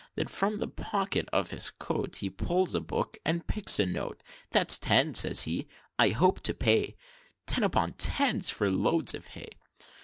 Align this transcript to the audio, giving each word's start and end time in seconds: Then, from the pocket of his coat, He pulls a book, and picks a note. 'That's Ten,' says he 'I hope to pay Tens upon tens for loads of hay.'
Then, 0.15 0.25
from 0.25 0.57
the 0.57 0.67
pocket 0.67 1.29
of 1.31 1.51
his 1.51 1.69
coat, 1.69 2.15
He 2.15 2.29
pulls 2.31 2.73
a 2.73 2.79
book, 2.79 3.17
and 3.23 3.45
picks 3.45 3.77
a 3.77 3.85
note. 3.85 4.23
'That's 4.49 4.79
Ten,' 4.79 5.13
says 5.13 5.43
he 5.43 5.67
'I 5.99 6.09
hope 6.09 6.39
to 6.41 6.55
pay 6.55 6.95
Tens 7.45 7.65
upon 7.65 7.91
tens 7.99 8.49
for 8.49 8.71
loads 8.71 9.13
of 9.13 9.27
hay.' 9.37 9.49